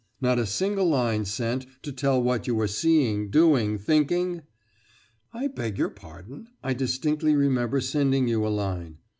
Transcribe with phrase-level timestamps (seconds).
[0.19, 4.41] Not a single line sent to tell what you were seeing, doing, thinking?"
[5.31, 8.97] "I beg your pardon I distinctly remember sending you a line."